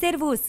Servus! 0.00 0.40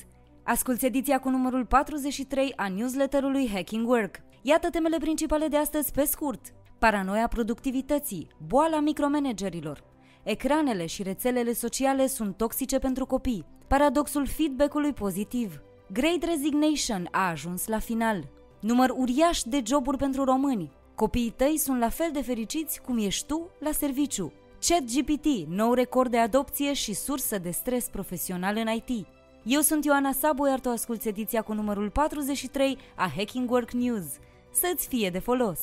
Asculți 0.43 0.85
ediția 0.85 1.19
cu 1.19 1.29
numărul 1.29 1.65
43 1.65 2.53
a 2.55 2.67
newsletterului 2.67 3.49
Hacking 3.53 3.89
Work. 3.89 4.15
Iată 4.41 4.69
temele 4.69 4.97
principale 4.97 5.47
de 5.47 5.57
astăzi 5.57 5.91
pe 5.91 6.03
scurt. 6.05 6.41
Paranoia 6.79 7.27
productivității, 7.27 8.27
boala 8.47 8.79
micromanagerilor. 8.79 9.83
Ecranele 10.23 10.85
și 10.85 11.03
rețelele 11.03 11.53
sociale 11.53 12.07
sunt 12.07 12.37
toxice 12.37 12.79
pentru 12.79 13.05
copii. 13.05 13.45
Paradoxul 13.67 14.27
feedback-ului 14.27 14.93
pozitiv. 14.93 15.61
Great 15.91 16.23
Resignation 16.23 17.07
a 17.11 17.29
ajuns 17.29 17.67
la 17.67 17.79
final. 17.79 18.23
Număr 18.61 18.89
uriaș 18.89 19.41
de 19.41 19.61
joburi 19.65 19.97
pentru 19.97 20.23
români. 20.23 20.71
Copiii 20.95 21.33
tăi 21.35 21.57
sunt 21.57 21.79
la 21.79 21.89
fel 21.89 22.09
de 22.13 22.21
fericiți 22.21 22.81
cum 22.81 22.97
ești 22.97 23.25
tu 23.25 23.49
la 23.59 23.71
serviciu. 23.71 24.33
ChatGPT, 24.67 25.25
nou 25.47 25.73
record 25.73 26.11
de 26.11 26.17
adopție 26.17 26.73
și 26.73 26.93
sursă 26.93 27.37
de 27.37 27.51
stres 27.51 27.87
profesional 27.87 28.57
în 28.57 28.67
IT. 28.73 29.07
Eu 29.43 29.61
sunt 29.61 29.85
Ioana 29.85 30.11
Sabu, 30.11 30.47
iar 30.47 30.59
tu 30.59 30.69
asculti 30.69 31.07
ediția 31.07 31.41
cu 31.41 31.53
numărul 31.53 31.89
43 31.89 32.77
a 32.95 33.11
Hacking 33.15 33.51
Work 33.51 33.71
News. 33.71 34.05
Să-ți 34.51 34.87
fie 34.87 35.09
de 35.09 35.19
folos! 35.19 35.59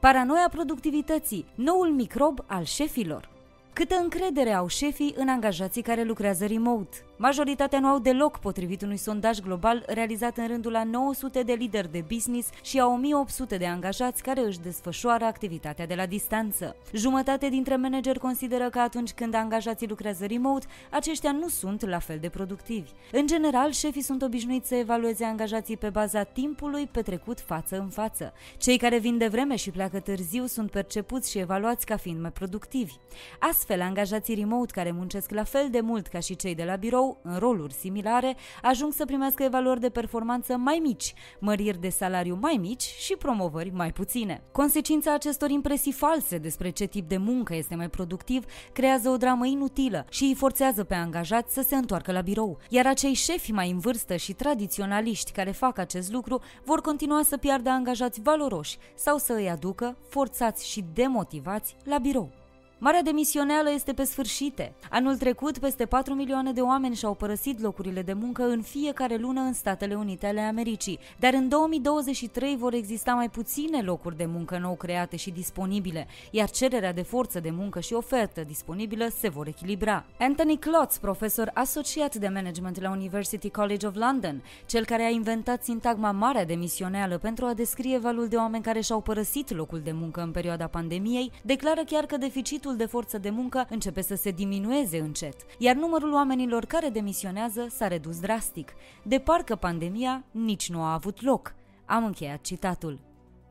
Paranoia 0.00 0.48
productivității, 0.50 1.46
noul 1.54 1.88
microb 1.90 2.38
al 2.46 2.64
șefilor. 2.64 3.28
Câtă 3.72 3.94
încredere 4.02 4.52
au 4.52 4.66
șefii 4.66 5.14
în 5.16 5.28
angajații 5.28 5.82
care 5.82 6.02
lucrează 6.02 6.46
remote? 6.46 7.05
Majoritatea 7.18 7.80
nu 7.80 7.86
au 7.86 7.98
deloc, 7.98 8.38
potrivit 8.38 8.82
unui 8.82 8.96
sondaj 8.96 9.38
global 9.38 9.82
realizat 9.86 10.36
în 10.36 10.46
rândul 10.46 10.76
a 10.76 10.84
900 10.84 11.42
de 11.42 11.52
lideri 11.52 11.92
de 11.92 12.04
business 12.08 12.48
și 12.62 12.78
a 12.78 12.86
1800 12.86 13.56
de 13.56 13.66
angajați 13.66 14.22
care 14.22 14.40
își 14.40 14.60
desfășoară 14.60 15.24
activitatea 15.24 15.86
de 15.86 15.94
la 15.94 16.06
distanță. 16.06 16.76
Jumătate 16.92 17.48
dintre 17.48 17.76
manageri 17.76 18.18
consideră 18.18 18.68
că 18.68 18.78
atunci 18.78 19.12
când 19.12 19.34
angajații 19.34 19.88
lucrează 19.88 20.26
remote, 20.26 20.66
aceștia 20.90 21.32
nu 21.32 21.48
sunt 21.48 21.86
la 21.86 21.98
fel 21.98 22.18
de 22.20 22.28
productivi. 22.28 22.90
În 23.12 23.26
general, 23.26 23.70
șefii 23.70 24.02
sunt 24.02 24.22
obișnuiți 24.22 24.68
să 24.68 24.74
evalueze 24.74 25.24
angajații 25.24 25.76
pe 25.76 25.90
baza 25.90 26.22
timpului 26.22 26.86
petrecut 26.86 27.40
față 27.40 27.78
în 27.78 27.88
față. 27.88 28.32
Cei 28.58 28.76
care 28.76 28.98
vin 28.98 29.18
de 29.18 29.26
vreme 29.26 29.56
și 29.56 29.70
pleacă 29.70 30.00
târziu 30.00 30.46
sunt 30.46 30.70
percepuți 30.70 31.30
și 31.30 31.38
evaluați 31.38 31.86
ca 31.86 31.96
fiind 31.96 32.20
mai 32.20 32.32
productivi. 32.32 32.94
Astfel, 33.38 33.80
angajații 33.80 34.34
remote 34.34 34.72
care 34.72 34.90
muncesc 34.90 35.30
la 35.30 35.44
fel 35.44 35.68
de 35.70 35.80
mult 35.80 36.06
ca 36.06 36.18
și 36.18 36.36
cei 36.36 36.54
de 36.54 36.64
la 36.64 36.76
birou 36.76 37.05
sau 37.06 37.18
în 37.22 37.38
roluri 37.38 37.72
similare, 37.72 38.36
ajung 38.62 38.92
să 38.92 39.04
primească 39.04 39.42
evaluări 39.42 39.80
de 39.80 39.88
performanță 39.88 40.56
mai 40.56 40.78
mici, 40.82 41.14
măriri 41.38 41.80
de 41.80 41.88
salariu 41.88 42.38
mai 42.40 42.58
mici 42.60 42.82
și 42.82 43.16
promovări 43.16 43.70
mai 43.74 43.92
puține. 43.92 44.42
Consecința 44.52 45.14
acestor 45.14 45.50
impresii 45.50 45.92
false 45.92 46.38
despre 46.38 46.70
ce 46.70 46.84
tip 46.86 47.08
de 47.08 47.16
muncă 47.16 47.54
este 47.54 47.74
mai 47.74 47.88
productiv 47.88 48.44
creează 48.72 49.08
o 49.08 49.16
dramă 49.16 49.46
inutilă 49.46 50.04
și 50.10 50.24
îi 50.24 50.34
forțează 50.34 50.84
pe 50.84 50.94
angajați 50.94 51.54
să 51.54 51.62
se 51.62 51.74
întoarcă 51.74 52.12
la 52.12 52.20
birou. 52.20 52.58
Iar 52.68 52.86
acei 52.86 53.14
șefi 53.14 53.52
mai 53.52 53.70
în 53.70 53.78
vârstă 53.78 54.16
și 54.16 54.32
tradiționaliști 54.32 55.32
care 55.32 55.50
fac 55.50 55.78
acest 55.78 56.12
lucru 56.12 56.40
vor 56.64 56.80
continua 56.80 57.22
să 57.22 57.36
piardă 57.36 57.70
angajați 57.70 58.20
valoroși 58.20 58.78
sau 58.94 59.18
să 59.18 59.32
îi 59.32 59.50
aducă, 59.50 59.96
forțați 60.08 60.68
și 60.68 60.84
demotivați, 60.94 61.76
la 61.84 61.98
birou. 61.98 62.45
Marea 62.78 63.02
demisioneală 63.02 63.70
este 63.70 63.92
pe 63.92 64.04
sfârșite. 64.04 64.74
Anul 64.90 65.16
trecut, 65.16 65.58
peste 65.58 65.86
4 65.86 66.14
milioane 66.14 66.52
de 66.52 66.60
oameni 66.60 66.94
și-au 66.94 67.14
părăsit 67.14 67.60
locurile 67.60 68.02
de 68.02 68.12
muncă 68.12 68.42
în 68.42 68.62
fiecare 68.62 69.16
lună 69.16 69.40
în 69.40 69.52
Statele 69.52 69.94
Unite 69.94 70.26
ale 70.26 70.40
Americii, 70.40 70.98
dar 71.18 71.32
în 71.32 71.48
2023 71.48 72.56
vor 72.56 72.74
exista 72.74 73.12
mai 73.12 73.30
puține 73.30 73.82
locuri 73.82 74.16
de 74.16 74.26
muncă 74.26 74.58
nou 74.58 74.74
create 74.74 75.16
și 75.16 75.30
disponibile, 75.30 76.06
iar 76.30 76.50
cererea 76.50 76.92
de 76.92 77.02
forță 77.02 77.40
de 77.40 77.50
muncă 77.50 77.80
și 77.80 77.92
ofertă 77.92 78.40
disponibilă 78.46 79.08
se 79.18 79.28
vor 79.28 79.46
echilibra. 79.46 80.04
Anthony 80.18 80.58
Klotz, 80.58 80.98
profesor 80.98 81.50
asociat 81.54 82.14
de 82.14 82.28
management 82.28 82.80
la 82.80 82.90
University 82.90 83.50
College 83.50 83.86
of 83.86 83.94
London, 83.94 84.42
cel 84.66 84.84
care 84.84 85.02
a 85.02 85.08
inventat 85.08 85.64
sintagma 85.64 86.10
Marea 86.10 86.44
demisioneală 86.44 87.18
pentru 87.18 87.44
a 87.44 87.54
descrie 87.54 87.98
valul 87.98 88.28
de 88.28 88.36
oameni 88.36 88.62
care 88.62 88.80
și-au 88.80 89.00
părăsit 89.00 89.54
locul 89.54 89.80
de 89.80 89.92
muncă 89.92 90.22
în 90.22 90.30
perioada 90.30 90.66
pandemiei, 90.66 91.32
declară 91.42 91.80
chiar 91.86 92.06
că 92.06 92.16
deficitul 92.16 92.64
deficitul 92.66 92.76
de 92.76 92.86
forță 92.86 93.18
de 93.18 93.30
muncă 93.30 93.66
începe 93.70 94.00
să 94.00 94.14
se 94.14 94.30
diminueze 94.30 94.98
încet, 94.98 95.36
iar 95.58 95.76
numărul 95.76 96.12
oamenilor 96.12 96.64
care 96.64 96.88
demisionează 96.88 97.66
s-a 97.70 97.88
redus 97.88 98.20
drastic, 98.20 98.72
de 99.02 99.18
parcă 99.18 99.56
pandemia 99.56 100.24
nici 100.30 100.70
nu 100.70 100.80
a 100.80 100.92
avut 100.92 101.22
loc. 101.22 101.54
Am 101.84 102.04
încheiat 102.04 102.40
citatul. 102.40 102.98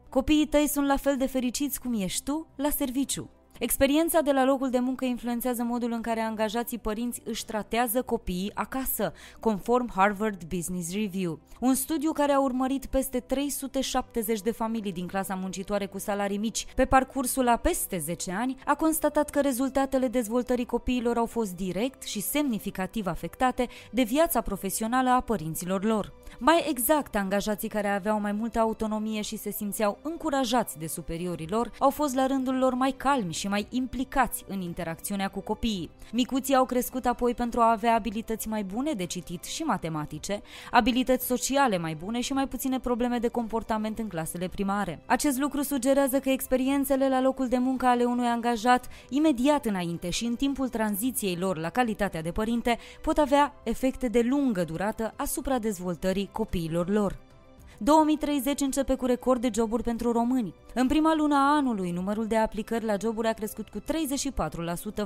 Copiii 0.10 0.48
tăi 0.48 0.68
sunt 0.68 0.88
la 0.88 0.98
fel 0.98 1.18
de 1.18 1.26
fericiți 1.26 1.80
cum 1.80 1.94
ești 1.94 2.24
tu 2.24 2.48
la 2.56 2.70
serviciu. 2.70 3.30
Experiența 3.60 4.22
de 4.22 4.32
la 4.32 4.46
locul 4.46 4.70
de 4.70 4.80
muncă 4.80 5.06
influențează 5.06 5.64
modul 5.64 5.92
în 5.92 6.02
care 6.02 6.20
angajații 6.20 6.78
părinți 6.78 7.22
își 7.26 7.46
tratează 7.46 8.02
copiii 8.02 8.52
acasă, 8.54 9.14
conform 9.40 9.92
Harvard 9.96 10.44
Business 10.44 10.94
Review. 10.94 11.40
Un 11.60 11.74
studiu 11.74 12.12
care 12.12 12.32
a 12.32 12.40
urmărit 12.40 12.86
peste 12.86 13.20
370 13.20 14.42
de 14.42 14.52
familii 14.52 14.92
din 14.92 15.08
clasa 15.08 15.36
muncitoare 15.36 15.86
cu 15.86 16.00
salarii 16.00 16.38
mici 16.38 16.66
pe 16.76 16.86
parcursul 16.86 17.48
a 17.48 17.56
peste 17.56 17.98
10 17.98 18.32
ani 18.32 18.56
a 18.66 18.76
constatat 18.76 19.30
că 19.30 19.42
rezultatele 19.42 20.08
dezvoltării 20.08 20.66
copiilor 20.66 21.18
au 21.18 21.26
fost 21.26 21.56
direct 21.56 22.04
și 22.04 22.22
semnificativ 22.22 23.08
afectate 23.08 23.68
de 23.92 24.04
viața 24.04 24.42
profesională 24.42 25.10
a 25.10 25.20
părinților 25.20 25.84
lor. 25.84 26.14
Mai 26.40 26.66
exact, 26.70 27.16
angajații 27.16 27.70
care 27.70 27.88
aveau 27.88 28.20
mai 28.20 28.32
multă 28.32 28.60
autonomie 28.60 29.22
și 29.22 29.38
se 29.38 29.52
simțeau 29.52 29.98
încurajați 30.02 30.78
de 30.80 30.88
superiorii 30.88 31.48
lor 31.50 31.72
au 31.80 31.90
fost 31.90 32.16
la 32.16 32.28
rândul 32.28 32.58
lor 32.58 32.74
mai 32.74 32.92
calmi 32.92 33.34
și 33.34 33.45
mai 33.48 33.68
implicați 33.70 34.44
în 34.48 34.62
interacțiunea 34.62 35.28
cu 35.28 35.40
copiii. 35.40 35.90
Micuții 36.12 36.56
au 36.56 36.66
crescut 36.66 37.06
apoi 37.06 37.34
pentru 37.34 37.60
a 37.60 37.72
avea 37.72 37.96
abilități 37.96 38.48
mai 38.48 38.64
bune 38.64 38.92
de 38.92 39.06
citit 39.06 39.44
și 39.44 39.64
matematice, 39.64 40.42
abilități 40.72 41.26
sociale 41.26 41.78
mai 41.78 41.96
bune 41.96 42.22
și 42.22 42.34
mai 42.34 42.48
puține 42.48 42.80
probleme 42.80 43.18
de 43.18 43.28
comportament 43.28 44.00
în 44.00 44.08
clasele 44.08 44.48
primare. 44.48 45.02
Acest 45.06 45.40
lucru 45.40 45.62
sugerează 45.62 46.20
că 46.20 46.30
experiențele 46.30 47.10
la 47.10 47.22
locul 47.22 47.48
de 47.48 47.58
muncă 47.58 47.86
ale 47.86 48.04
unui 48.04 48.28
angajat 48.28 48.88
imediat 49.10 49.66
înainte 49.66 50.10
și 50.10 50.26
în 50.26 50.36
timpul 50.36 50.70
tranziției 50.70 51.36
lor 51.36 51.58
la 51.58 51.70
calitatea 51.70 52.22
de 52.22 52.32
părinte 52.32 52.78
pot 53.02 53.18
avea 53.18 53.54
efecte 53.64 54.08
de 54.08 54.22
lungă 54.22 54.64
durată 54.64 55.14
asupra 55.16 55.60
dezvoltării 55.60 56.30
copiilor 56.32 56.90
lor. 56.90 57.25
2030 57.78 58.62
începe 58.62 58.96
cu 58.96 59.06
record 59.06 59.42
de 59.42 59.50
joburi 59.54 59.84
pentru 59.84 60.12
români. 60.12 60.54
În 60.74 60.88
prima 60.88 61.16
lună 61.16 61.36
a 61.36 61.56
anului, 61.56 61.92
numărul 61.92 62.28
de 62.28 62.38
aplicări 62.38 62.86
la 62.86 62.96
joburi 63.02 63.28
a 63.28 63.34
crescut 63.34 63.70
cu 63.70 63.80
34% 63.80 63.84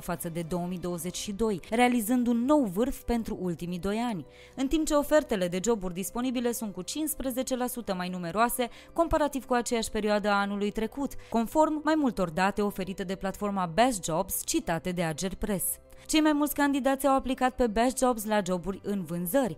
față 0.00 0.28
de 0.28 0.42
2022, 0.48 1.60
realizând 1.70 2.26
un 2.26 2.44
nou 2.44 2.64
vârf 2.64 3.00
pentru 3.02 3.38
ultimii 3.40 3.78
doi 3.78 3.96
ani, 3.96 4.26
în 4.56 4.66
timp 4.66 4.86
ce 4.86 4.94
ofertele 4.94 5.48
de 5.48 5.60
joburi 5.64 5.94
disponibile 5.94 6.52
sunt 6.52 6.72
cu 6.72 6.82
15% 6.82 7.96
mai 7.96 8.08
numeroase 8.08 8.68
comparativ 8.92 9.44
cu 9.44 9.54
aceeași 9.54 9.90
perioadă 9.90 10.28
a 10.28 10.40
anului 10.40 10.70
trecut, 10.70 11.12
conform 11.28 11.80
mai 11.84 11.94
multor 11.96 12.30
date 12.30 12.62
oferite 12.62 13.04
de 13.04 13.14
platforma 13.14 13.70
Best 13.74 14.04
Jobs 14.04 14.42
citate 14.44 14.92
de 14.92 15.02
Ager 15.02 15.34
Press. 15.34 15.64
Cei 16.06 16.20
mai 16.20 16.32
mulți 16.32 16.54
candidați 16.54 17.06
au 17.06 17.14
aplicat 17.14 17.54
pe 17.54 17.66
Best 17.66 17.98
Jobs 17.98 18.24
la 18.24 18.40
joburi 18.46 18.80
în 18.82 19.04
vânzări, 19.04 19.56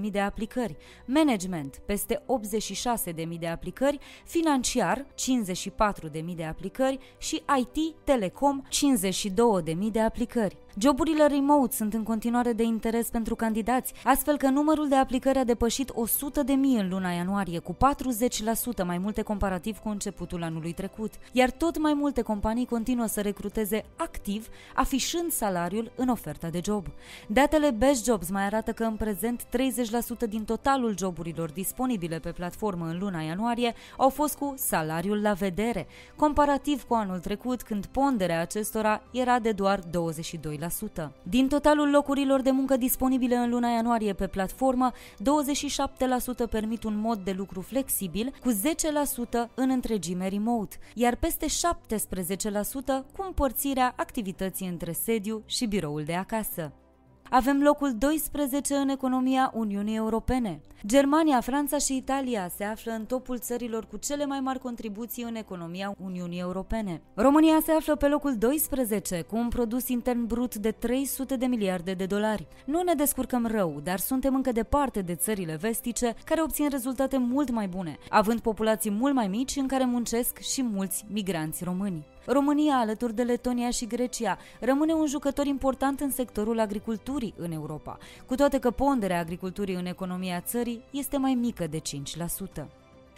116.000 0.00 0.10
de 0.10 0.20
aplicări, 0.20 0.76
management, 1.04 1.82
peste 1.86 2.22
86.000 3.14 3.38
de 3.38 3.46
aplicări, 3.46 3.98
financiar, 4.24 5.06
54.000 5.06 6.34
de 6.36 6.44
aplicări 6.44 6.98
și 7.18 7.42
IT, 7.58 7.94
telecom, 8.04 8.62
52.000 9.64 9.90
de 9.90 10.00
aplicări. 10.00 10.56
Joburile 10.78 11.26
remote 11.26 11.76
sunt 11.76 11.94
în 11.94 12.02
continuare 12.02 12.52
de 12.52 12.62
interes 12.62 13.08
pentru 13.08 13.34
candidați, 13.34 13.92
astfel 14.04 14.36
că 14.36 14.48
numărul 14.48 14.88
de 14.88 14.94
aplicări 14.94 15.38
a 15.38 15.44
depășit 15.44 15.90
100 15.94 16.42
de 16.42 16.52
mii 16.52 16.78
în 16.78 16.88
luna 16.88 17.10
ianuarie, 17.10 17.58
cu 17.58 17.76
40% 18.82 18.84
mai 18.84 18.98
multe 18.98 19.22
comparativ 19.22 19.78
cu 19.78 19.88
începutul 19.88 20.42
anului 20.42 20.72
trecut, 20.72 21.12
iar 21.32 21.50
tot 21.50 21.78
mai 21.78 21.94
multe 21.94 22.22
companii 22.22 22.66
continuă 22.66 23.06
să 23.06 23.20
recruteze 23.20 23.84
activ, 23.96 24.48
afișând 24.74 25.32
salariul 25.32 25.92
în 25.96 26.08
oferta 26.08 26.48
de 26.48 26.60
job. 26.64 26.86
Datele 27.28 27.70
Best 27.70 28.04
Jobs 28.04 28.30
mai 28.30 28.44
arată 28.44 28.72
că 28.72 28.84
în 28.84 28.96
prezent 28.96 29.44
30% 29.44 29.48
din 30.28 30.44
totalul 30.44 30.98
joburilor 30.98 31.50
disponibile 31.50 32.18
pe 32.18 32.32
platformă 32.32 32.86
în 32.86 32.98
luna 32.98 33.20
ianuarie 33.20 33.74
au 33.96 34.08
fost 34.08 34.36
cu 34.36 34.54
salariul 34.56 35.22
la 35.22 35.32
vedere, 35.32 35.86
comparativ 36.16 36.82
cu 36.82 36.94
anul 36.94 37.18
trecut 37.18 37.62
când 37.62 37.86
ponderea 37.86 38.40
acestora 38.40 39.02
era 39.10 39.38
de 39.38 39.52
doar 39.52 39.80
22%. 39.80 40.59
Din 41.22 41.48
totalul 41.48 41.90
locurilor 41.90 42.40
de 42.40 42.50
muncă 42.50 42.76
disponibile 42.76 43.36
în 43.36 43.50
luna 43.50 43.68
ianuarie 43.68 44.12
pe 44.12 44.26
platformă, 44.26 44.92
27% 46.46 46.50
permit 46.50 46.84
un 46.84 46.98
mod 46.98 47.18
de 47.18 47.34
lucru 47.36 47.60
flexibil, 47.60 48.34
cu 48.40 48.52
10% 48.52 49.54
în 49.54 49.70
întregime 49.70 50.28
remote, 50.28 50.76
iar 50.94 51.16
peste 51.16 51.46
17% 51.46 51.50
cu 53.16 53.24
împărțirea 53.26 53.94
activității 53.96 54.68
între 54.68 54.92
sediu 54.92 55.42
și 55.46 55.66
biroul 55.66 56.04
de 56.04 56.14
acasă. 56.14 56.72
Avem 57.32 57.62
locul 57.62 57.94
12 57.98 58.74
în 58.74 58.88
economia 58.88 59.50
Uniunii 59.54 59.96
Europene. 59.96 60.60
Germania, 60.86 61.40
Franța 61.40 61.78
și 61.78 61.96
Italia 61.96 62.48
se 62.56 62.64
află 62.64 62.92
în 62.92 63.04
topul 63.04 63.38
țărilor 63.38 63.86
cu 63.86 63.96
cele 63.96 64.26
mai 64.26 64.40
mari 64.40 64.58
contribuții 64.58 65.22
în 65.22 65.34
economia 65.34 65.94
Uniunii 66.04 66.40
Europene. 66.40 67.02
România 67.14 67.60
se 67.64 67.72
află 67.72 67.96
pe 67.96 68.08
locul 68.08 68.36
12 68.38 69.20
cu 69.20 69.36
un 69.36 69.48
produs 69.48 69.88
intern 69.88 70.26
brut 70.26 70.54
de 70.54 70.70
300 70.70 71.36
de 71.36 71.46
miliarde 71.46 71.94
de 71.94 72.06
dolari. 72.06 72.46
Nu 72.66 72.82
ne 72.82 72.94
descurcăm 72.94 73.46
rău, 73.46 73.80
dar 73.82 73.98
suntem 73.98 74.34
încă 74.34 74.52
departe 74.52 75.02
de 75.02 75.14
țările 75.14 75.56
vestice 75.56 76.14
care 76.24 76.42
obțin 76.42 76.68
rezultate 76.68 77.16
mult 77.18 77.50
mai 77.50 77.68
bune, 77.68 77.98
având 78.08 78.40
populații 78.40 78.90
mult 78.90 79.14
mai 79.14 79.28
mici 79.28 79.56
în 79.56 79.66
care 79.66 79.84
muncesc 79.84 80.38
și 80.38 80.62
mulți 80.62 81.04
migranți 81.08 81.64
români. 81.64 82.09
România, 82.26 82.74
alături 82.76 83.14
de 83.14 83.22
Letonia 83.22 83.70
și 83.70 83.86
Grecia, 83.86 84.38
rămâne 84.60 84.92
un 84.92 85.06
jucător 85.06 85.46
important 85.46 86.00
în 86.00 86.10
sectorul 86.10 86.60
agriculturii 86.60 87.34
în 87.36 87.52
Europa, 87.52 87.98
cu 88.26 88.34
toate 88.34 88.58
că 88.58 88.70
ponderea 88.70 89.18
agriculturii 89.18 89.74
în 89.74 89.86
economia 89.86 90.40
țării 90.40 90.82
este 90.90 91.16
mai 91.16 91.34
mică 91.34 91.66
de 91.66 91.80
5%. 92.62 92.66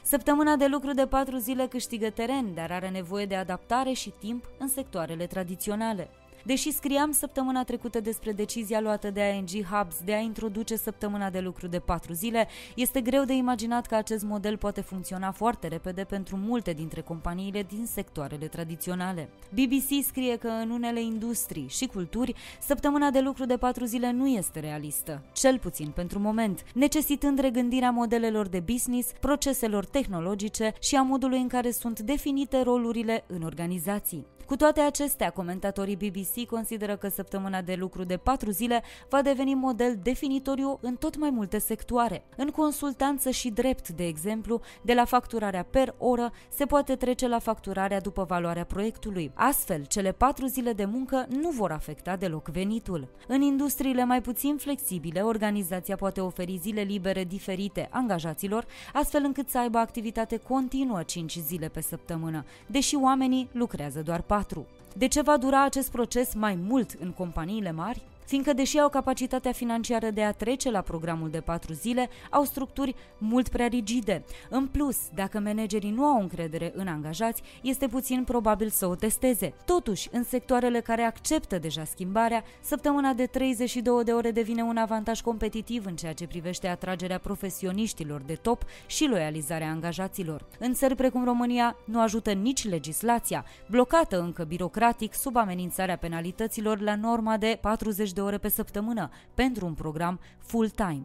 Săptămâna 0.02 0.56
de 0.56 0.66
lucru 0.66 0.93
de 0.93 1.06
patru 1.06 1.37
zile 1.37 1.66
câștigă 1.66 2.10
teren, 2.10 2.54
dar 2.54 2.70
are 2.70 2.88
nevoie 2.88 3.26
de 3.26 3.34
adaptare 3.37 3.93
și 3.93 4.12
timp 4.20 4.44
în 4.58 4.69
sectoarele 4.69 5.26
tradiționale. 5.26 6.10
Deși 6.44 6.73
scriam 6.73 7.12
săptămâna 7.12 7.65
trecută 7.65 8.00
despre 8.00 8.33
decizia 8.33 8.81
luată 8.81 9.11
de 9.11 9.21
ING 9.21 9.65
Hubs 9.65 9.97
de 10.05 10.12
a 10.12 10.19
introduce 10.19 10.77
săptămâna 10.77 11.31
de 11.31 11.41
lucru 11.41 11.67
de 11.67 11.79
4 11.79 12.12
zile, 12.12 12.49
este 12.77 13.00
greu 13.00 13.25
de 13.25 13.33
imaginat 13.33 13.87
că 13.87 13.94
acest 13.94 14.25
model 14.25 14.56
poate 14.56 14.81
funcționa 14.81 15.31
foarte 15.31 15.69
repede 15.69 16.05
pentru 16.05 16.37
multe 16.37 16.73
dintre 16.73 17.00
companiile 17.00 17.62
din 17.62 17.87
sectoarele 17.87 18.47
tradiționale. 18.47 19.29
BBC 19.50 20.05
scrie 20.05 20.37
că 20.37 20.49
în 20.49 20.71
unele 20.71 21.03
industrii 21.03 21.69
și 21.69 21.87
culturi, 21.87 22.35
săptămâna 22.61 23.11
de 23.11 23.21
lucru 23.21 23.44
de 23.44 23.56
4 23.56 23.85
zile 23.85 24.11
nu 24.11 24.27
este 24.27 24.61
realistă, 24.61 25.23
cel 25.33 25.59
puțin 25.59 25.91
pentru 25.94 26.19
moment, 26.19 26.65
necesitând 26.75 27.39
regândirea 27.39 27.91
modelelor 27.91 28.49
de 28.49 28.61
business, 28.61 29.12
proceselor 29.21 29.85
tehnologice 29.85 30.73
și 30.81 30.97
a 30.97 31.03
modului 31.03 31.39
în 31.39 31.49
care 31.49 31.71
sunt 31.71 32.00
definite 32.00 32.62
rolurile 32.62 33.25
în 33.27 33.43
organizații. 33.43 34.27
Cu 34.52 34.58
toate 34.58 34.81
acestea, 34.81 35.31
comentatorii 35.31 35.96
BBC 35.96 36.46
consideră 36.49 36.96
că 36.96 37.08
săptămâna 37.08 37.62
de 37.62 37.75
lucru 37.75 38.04
de 38.04 38.16
patru 38.16 38.50
zile 38.50 38.82
va 39.08 39.22
deveni 39.22 39.54
model 39.54 39.99
definitoriu 40.02 40.78
în 40.82 40.96
tot 40.96 41.16
mai 41.16 41.31
multe 41.31 41.58
sectoare. 41.58 42.25
În 42.37 42.49
consultanță 42.49 43.31
și 43.31 43.50
drept, 43.50 43.88
de 43.88 44.06
exemplu, 44.06 44.60
de 44.82 44.94
la 44.94 45.04
facturarea 45.04 45.66
per 45.70 45.94
oră 45.99 46.32
se 46.49 46.64
poate 46.64 46.96
trece 46.96 47.28
la 47.28 47.38
facturarea 47.38 48.00
după 48.00 48.25
valoarea 48.25 48.64
proiectului. 48.64 49.31
Astfel, 49.34 49.84
cele 49.84 50.12
patru 50.12 50.46
zile 50.46 50.72
de 50.72 50.84
muncă 50.84 51.26
nu 51.28 51.50
vor 51.50 51.70
afecta 51.70 52.16
deloc 52.16 52.48
venitul. 52.48 53.08
În 53.28 53.43
industriile 53.43 54.05
mai 54.05 54.20
puțin 54.20 54.56
flexibile, 54.56 55.20
organizația 55.20 55.96
poate 55.96 56.20
oferi 56.20 56.58
zile 56.62 56.81
libere 56.82 57.25
diferite 57.25 57.88
angajaților, 57.90 58.66
astfel 58.93 59.22
încât 59.25 59.48
să 59.48 59.58
aibă 59.58 59.78
activitate 59.78 60.37
continuă 60.37 61.02
5 61.02 61.38
zile 61.38 61.69
pe 61.69 61.81
săptămână, 61.81 62.44
deși 62.66 62.96
oamenii 62.96 63.48
lucrează 63.52 64.02
doar 64.02 64.20
4. 64.20 64.40
4. 64.43 64.67
De 64.97 65.06
ce 65.09 65.23
va 65.23 65.37
dura 65.37 65.65
acest 65.65 65.91
proces 65.91 66.35
mai 66.35 66.55
mult 66.55 66.97
în 67.00 67.11
companiile 67.12 67.71
mari? 67.71 68.03
Fiindcă 68.26 68.52
deși 68.52 68.78
au 68.78 68.88
capacitatea 68.88 69.52
financiară 69.52 70.10
de 70.10 70.22
a 70.22 70.32
trece 70.32 70.70
la 70.70 70.80
programul 70.80 71.30
de 71.30 71.40
patru 71.40 71.72
zile, 71.72 72.08
au 72.30 72.44
structuri 72.44 72.94
mult 73.19 73.48
prea 73.48 73.66
rigide. 73.66 74.24
În 74.50 74.66
plus, 74.66 74.96
dacă 75.14 75.40
managerii 75.40 75.90
nu 75.90 76.04
au 76.04 76.20
încredere 76.20 76.72
în 76.74 76.88
angajați, 76.88 77.42
este 77.62 77.86
puțin 77.86 78.24
probabil 78.24 78.69
să 78.69 78.86
o 78.86 78.94
testeze. 78.94 79.54
Totuși, 79.64 80.08
în 80.12 80.22
sectoarele 80.22 80.80
care 80.80 81.02
acceptă 81.02 81.58
deja 81.58 81.84
schimbarea, 81.84 82.44
săptămâna 82.60 83.12
de 83.12 83.26
32 83.26 84.04
de 84.04 84.12
ore 84.12 84.30
devine 84.30 84.62
un 84.62 84.76
avantaj 84.76 85.20
competitiv 85.20 85.86
în 85.86 85.96
ceea 85.96 86.12
ce 86.12 86.26
privește 86.26 86.69
atragerea 86.69 87.19
profesioniștilor 87.19 88.20
de 88.20 88.34
top 88.34 88.64
și 88.86 89.06
loializarea 89.06 89.70
angajaților. 89.70 90.44
În 90.58 90.74
țări 90.74 90.94
precum 90.94 91.24
România 91.24 91.76
nu 91.84 92.00
ajută 92.00 92.32
nici 92.32 92.69
legislația, 92.69 93.44
blocată 93.66 94.20
încă 94.20 94.44
birocratic 94.44 95.14
sub 95.14 95.36
amenințarea 95.36 95.96
penalităților 95.96 96.80
la 96.80 96.96
norma 96.96 97.36
de 97.36 97.58
40 97.60 98.12
de 98.12 98.20
ore 98.22 98.38
pe 98.38 98.48
săptămână 98.48 99.08
pentru 99.34 99.66
un 99.66 99.74
program 99.74 100.20
full-time. 100.38 101.04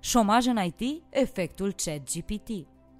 Șomaj 0.00 0.46
în 0.46 0.58
IT? 0.64 1.02
Efectul 1.08 1.72
ChatGPT. 1.72 2.48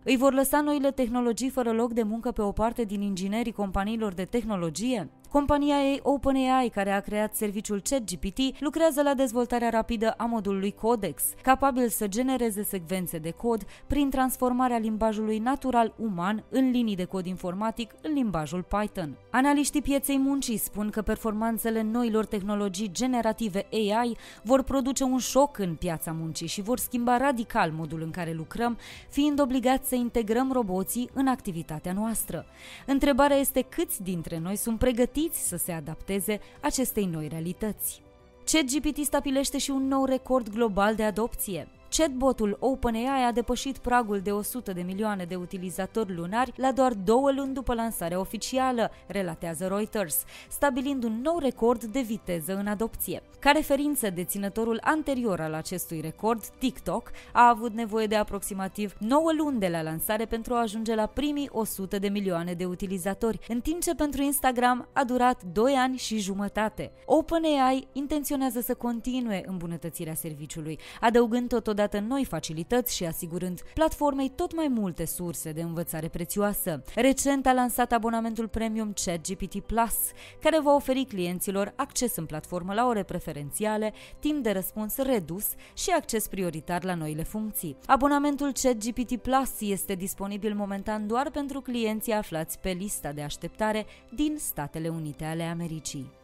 Îi 0.04 0.16
vor 0.16 0.32
lăsa 0.32 0.60
noile 0.60 0.90
tehnologii 0.90 1.50
fără 1.50 1.72
loc 1.72 1.92
de 1.92 2.02
muncă 2.02 2.30
pe 2.30 2.42
o 2.42 2.52
parte 2.52 2.84
din 2.84 3.00
inginerii 3.00 3.52
companiilor 3.52 4.12
de 4.12 4.24
tehnologie? 4.24 5.10
Compania 5.32 5.76
ei 5.76 6.00
OpenAI, 6.02 6.68
care 6.68 6.90
a 6.90 7.00
creat 7.00 7.34
serviciul 7.34 7.80
ChatGPT, 7.80 8.38
lucrează 8.60 9.02
la 9.02 9.14
dezvoltarea 9.14 9.68
rapidă 9.68 10.14
a 10.16 10.24
modulului 10.24 10.72
Codex, 10.72 11.22
capabil 11.42 11.88
să 11.88 12.06
genereze 12.06 12.62
secvențe 12.62 13.18
de 13.18 13.30
cod 13.30 13.64
prin 13.86 14.10
transformarea 14.10 14.78
limbajului 14.78 15.38
natural 15.38 15.94
uman 15.96 16.44
în 16.48 16.70
linii 16.70 16.96
de 16.96 17.04
cod 17.04 17.26
informatic 17.26 17.94
în 18.02 18.12
limbajul 18.12 18.64
Python. 18.68 19.16
Analiștii 19.30 19.82
pieței 19.82 20.18
muncii 20.18 20.56
spun 20.56 20.90
că 20.90 21.02
performanțele 21.02 21.82
noilor 21.82 22.24
tehnologii 22.26 22.90
generative 22.92 23.66
AI 23.72 24.16
vor 24.42 24.62
produce 24.62 25.04
un 25.04 25.18
șoc 25.18 25.58
în 25.58 25.74
piața 25.74 26.12
muncii 26.12 26.46
și 26.46 26.62
vor 26.62 26.78
schimba 26.78 27.16
radical 27.16 27.70
modul 27.76 28.02
în 28.02 28.10
care 28.10 28.32
lucrăm, 28.32 28.78
fiind 29.08 29.40
obligați 29.40 29.88
să 29.88 29.94
integrăm 29.94 30.52
roboții 30.52 31.10
în 31.12 31.26
activitatea 31.26 31.92
noastră. 31.92 32.46
Întrebarea 32.86 33.36
este 33.36 33.62
câți 33.68 34.02
dintre 34.02 34.38
noi 34.38 34.56
sunt 34.56 34.78
pregătiți 34.78 35.20
pregătiți 35.22 35.48
să 35.48 35.56
se 35.56 35.72
adapteze 35.72 36.40
acestei 36.60 37.06
noi 37.06 37.28
realități. 37.28 38.02
ChatGPT 38.44 39.04
stabilește 39.04 39.58
și 39.58 39.70
un 39.70 39.88
nou 39.88 40.04
record 40.04 40.48
global 40.48 40.94
de 40.94 41.02
adopție. 41.02 41.68
Chatbotul 41.96 42.56
OpenAI 42.60 43.24
a 43.26 43.32
depășit 43.32 43.78
pragul 43.78 44.20
de 44.20 44.30
100 44.32 44.72
de 44.72 44.82
milioane 44.82 45.24
de 45.24 45.34
utilizatori 45.34 46.14
lunari 46.14 46.52
la 46.56 46.72
doar 46.72 46.92
două 46.92 47.32
luni 47.32 47.54
după 47.54 47.74
lansarea 47.74 48.20
oficială, 48.20 48.90
relatează 49.06 49.66
Reuters, 49.66 50.24
stabilind 50.48 51.04
un 51.04 51.20
nou 51.22 51.38
record 51.38 51.84
de 51.84 52.00
viteză 52.00 52.56
în 52.56 52.66
adopție. 52.66 53.22
Ca 53.38 53.50
referință, 53.50 54.10
deținătorul 54.10 54.78
anterior 54.82 55.40
al 55.40 55.54
acestui 55.54 56.00
record, 56.00 56.46
TikTok, 56.58 57.10
a 57.32 57.48
avut 57.48 57.72
nevoie 57.72 58.06
de 58.06 58.16
aproximativ 58.16 58.94
9 58.98 59.32
luni 59.36 59.58
de 59.58 59.68
la 59.68 59.82
lansare 59.82 60.24
pentru 60.24 60.54
a 60.54 60.60
ajunge 60.60 60.94
la 60.94 61.06
primii 61.06 61.48
100 61.52 61.98
de 61.98 62.08
milioane 62.08 62.52
de 62.52 62.64
utilizatori, 62.64 63.38
în 63.48 63.60
timp 63.60 63.82
ce 63.82 63.94
pentru 63.94 64.22
Instagram 64.22 64.88
a 64.92 65.04
durat 65.04 65.42
2 65.52 65.72
ani 65.72 65.96
și 65.96 66.18
jumătate. 66.18 66.92
OpenAI 67.04 67.86
intenționează 67.92 68.60
să 68.60 68.74
continue 68.74 69.42
îmbunătățirea 69.46 70.14
serviciului, 70.14 70.78
adăugând 71.00 71.48
totodată 71.48 71.80
totodată 71.82 72.14
noi 72.14 72.24
facilități 72.24 72.96
și 72.96 73.04
asigurând 73.04 73.62
platformei 73.74 74.28
tot 74.28 74.54
mai 74.54 74.68
multe 74.68 75.04
surse 75.04 75.52
de 75.52 75.62
învățare 75.62 76.08
prețioasă. 76.08 76.82
Recent 76.94 77.46
a 77.46 77.52
lansat 77.52 77.92
abonamentul 77.92 78.48
premium 78.48 78.92
ChatGPT 79.04 79.60
Plus, 79.60 79.96
care 80.40 80.60
va 80.60 80.74
oferi 80.74 81.04
clienților 81.04 81.72
acces 81.76 82.16
în 82.16 82.26
platformă 82.26 82.74
la 82.74 82.86
ore 82.86 83.02
preferențiale, 83.02 83.92
timp 84.18 84.42
de 84.42 84.50
răspuns 84.50 84.96
redus 84.96 85.46
și 85.74 85.90
acces 85.90 86.28
prioritar 86.28 86.84
la 86.84 86.94
noile 86.94 87.22
funcții. 87.22 87.76
Abonamentul 87.86 88.52
ChatGPT 88.62 89.16
Plus 89.16 89.60
este 89.60 89.94
disponibil 89.94 90.54
momentan 90.54 91.06
doar 91.06 91.30
pentru 91.30 91.60
clienții 91.60 92.12
aflați 92.12 92.58
pe 92.58 92.70
lista 92.70 93.12
de 93.12 93.22
așteptare 93.22 93.86
din 94.14 94.36
Statele 94.38 94.88
Unite 94.88 95.24
ale 95.24 95.42
Americii. 95.42 96.20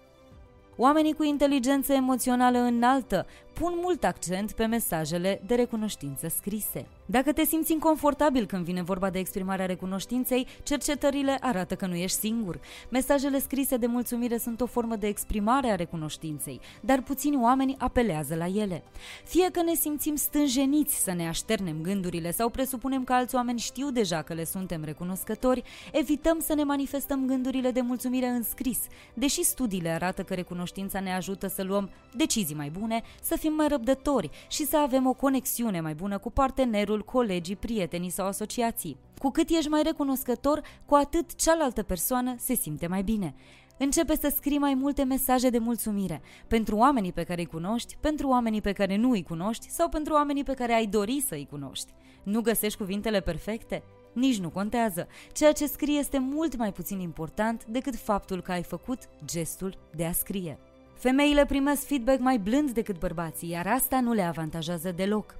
Oamenii 0.80 1.14
cu 1.14 1.22
inteligență 1.22 1.92
emoțională 1.92 2.58
înaltă 2.58 3.26
pun 3.52 3.72
mult 3.82 4.04
accent 4.04 4.52
pe 4.52 4.66
mesajele 4.66 5.42
de 5.46 5.54
recunoștință 5.54 6.28
scrise. 6.28 6.86
Dacă 7.10 7.32
te 7.32 7.44
simți 7.44 7.72
inconfortabil 7.72 8.46
când 8.46 8.64
vine 8.64 8.82
vorba 8.82 9.10
de 9.10 9.18
exprimarea 9.18 9.66
recunoștinței, 9.66 10.46
cercetările 10.62 11.36
arată 11.40 11.74
că 11.74 11.86
nu 11.86 11.94
ești 11.94 12.18
singur. 12.18 12.60
Mesajele 12.90 13.38
scrise 13.38 13.76
de 13.76 13.86
mulțumire 13.86 14.38
sunt 14.38 14.60
o 14.60 14.66
formă 14.66 14.96
de 14.96 15.06
exprimare 15.06 15.70
a 15.70 15.74
recunoștinței, 15.74 16.60
dar 16.80 17.02
puțini 17.02 17.36
oameni 17.36 17.74
apelează 17.78 18.34
la 18.34 18.46
ele. 18.46 18.82
Fie 19.24 19.50
că 19.50 19.62
ne 19.62 19.74
simțim 19.74 20.16
stânjeniți 20.16 21.02
să 21.02 21.12
ne 21.12 21.28
așternem 21.28 21.76
gândurile 21.82 22.30
sau 22.30 22.48
presupunem 22.48 23.04
că 23.04 23.12
alți 23.12 23.34
oameni 23.34 23.58
știu 23.58 23.90
deja 23.90 24.22
că 24.22 24.34
le 24.34 24.44
suntem 24.44 24.84
recunoscători, 24.84 25.62
evităm 25.92 26.38
să 26.40 26.54
ne 26.54 26.64
manifestăm 26.64 27.26
gândurile 27.26 27.70
de 27.70 27.80
mulțumire 27.80 28.26
în 28.26 28.42
scris, 28.42 28.78
deși 29.14 29.42
studiile 29.42 29.88
arată 29.88 30.22
că 30.22 30.34
recunoștința 30.34 31.00
ne 31.00 31.14
ajută 31.14 31.46
să 31.46 31.62
luăm 31.62 31.90
decizii 32.16 32.56
mai 32.56 32.70
bune, 32.78 33.02
să 33.22 33.36
fim 33.36 33.52
mai 33.52 33.68
răbdători 33.68 34.30
și 34.48 34.66
să 34.66 34.76
avem 34.76 35.06
o 35.06 35.12
conexiune 35.12 35.80
mai 35.80 35.94
bună 35.94 36.18
cu 36.18 36.30
partenerul 36.30 36.96
copilul, 36.98 37.26
colegii, 37.28 37.56
prietenii 37.56 38.10
sau 38.10 38.26
asociații. 38.26 38.96
Cu 39.18 39.30
cât 39.30 39.48
ești 39.48 39.68
mai 39.68 39.82
recunoscător, 39.82 40.62
cu 40.86 40.94
atât 40.94 41.34
cealaltă 41.34 41.82
persoană 41.82 42.34
se 42.38 42.54
simte 42.54 42.86
mai 42.86 43.02
bine. 43.02 43.34
Începe 43.78 44.16
să 44.16 44.32
scrii 44.36 44.58
mai 44.58 44.74
multe 44.74 45.04
mesaje 45.04 45.50
de 45.50 45.58
mulțumire 45.58 46.22
pentru 46.48 46.76
oamenii 46.76 47.12
pe 47.12 47.22
care 47.22 47.40
îi 47.40 47.46
cunoști, 47.46 47.96
pentru 48.00 48.28
oamenii 48.28 48.60
pe 48.60 48.72
care 48.72 48.96
nu 48.96 49.10
îi 49.10 49.22
cunoști 49.22 49.70
sau 49.70 49.88
pentru 49.88 50.12
oamenii 50.12 50.44
pe 50.44 50.54
care 50.54 50.72
ai 50.72 50.86
dori 50.86 51.24
să 51.26 51.34
îi 51.34 51.46
cunoști. 51.50 51.92
Nu 52.22 52.40
găsești 52.40 52.78
cuvintele 52.78 53.20
perfecte? 53.20 53.82
Nici 54.12 54.38
nu 54.38 54.50
contează. 54.50 55.06
Ceea 55.32 55.52
ce 55.52 55.66
scrii 55.66 55.98
este 55.98 56.18
mult 56.18 56.56
mai 56.56 56.72
puțin 56.72 57.00
important 57.00 57.64
decât 57.64 57.96
faptul 57.96 58.42
că 58.42 58.52
ai 58.52 58.62
făcut 58.62 58.98
gestul 59.24 59.78
de 59.96 60.04
a 60.04 60.12
scrie. 60.12 60.58
Femeile 60.94 61.44
primesc 61.46 61.86
feedback 61.86 62.20
mai 62.20 62.38
blând 62.38 62.70
decât 62.70 62.98
bărbații, 62.98 63.50
iar 63.50 63.66
asta 63.66 64.00
nu 64.00 64.12
le 64.12 64.22
avantajează 64.22 64.92
deloc. 64.92 65.36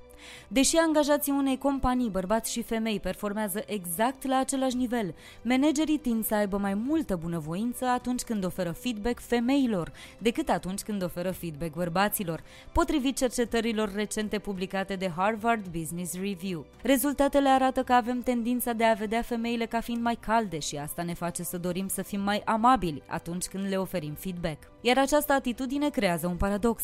Deși 0.49 0.77
angajații 0.77 1.33
unei 1.33 1.59
companii, 1.59 2.11
bărbați 2.11 2.53
și 2.53 2.63
femei, 2.63 3.01
performează 3.01 3.63
exact 3.67 4.27
la 4.27 4.37
același 4.37 4.77
nivel, 4.77 5.15
managerii 5.43 5.99
tind 5.99 6.25
să 6.25 6.35
aibă 6.35 6.57
mai 6.57 6.75
multă 6.75 7.17
bunăvoință 7.17 7.85
atunci 7.85 8.23
când 8.23 8.45
oferă 8.45 8.71
feedback 8.73 9.21
femeilor 9.21 9.93
decât 10.19 10.49
atunci 10.49 10.81
când 10.81 11.03
oferă 11.03 11.31
feedback 11.31 11.75
bărbaților, 11.75 12.43
potrivit 12.73 13.17
cercetărilor 13.17 13.93
recente 13.95 14.39
publicate 14.39 14.95
de 14.95 15.11
Harvard 15.17 15.67
Business 15.79 16.15
Review. 16.15 16.67
Rezultatele 16.83 17.49
arată 17.49 17.83
că 17.83 17.93
avem 17.93 18.21
tendința 18.21 18.73
de 18.73 18.85
a 18.85 18.93
vedea 18.93 19.23
femeile 19.23 19.67
ca 19.67 19.81
fiind 19.81 20.03
mai 20.03 20.15
calde 20.15 20.59
și 20.59 20.77
asta 20.77 21.03
ne 21.03 21.15
face 21.15 21.43
să 21.43 21.59
dorim 21.59 21.89
să 21.89 22.03
fim 22.03 22.21
mai 22.21 22.43
amabili 22.45 23.03
atunci 23.07 23.47
când 23.47 23.69
le 23.69 23.77
oferim 23.77 24.15
feedback. 24.15 24.63
Iar 24.81 24.99
această 24.99 25.33
atitudine 25.33 25.89
creează 25.89 26.27
un 26.27 26.37
paradox. 26.37 26.83